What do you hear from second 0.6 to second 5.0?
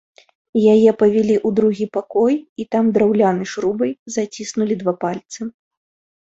Яе павялі ў другі пакой і там драўлянай шрубай заціснулі два